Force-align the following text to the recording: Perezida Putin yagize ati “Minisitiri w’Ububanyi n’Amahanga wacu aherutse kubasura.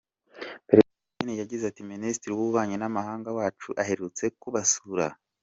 Perezida 0.67 0.97
Putin 1.03 1.29
yagize 1.41 1.63
ati 1.67 1.81
“Minisitiri 1.93 2.31
w’Ububanyi 2.33 2.75
n’Amahanga 2.79 3.29
wacu 3.37 3.69
aherutse 3.81 4.23
kubasura. 4.41 5.05